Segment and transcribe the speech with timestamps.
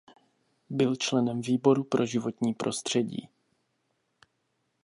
[0.69, 3.29] Byl členem výboru pro životní prostředí.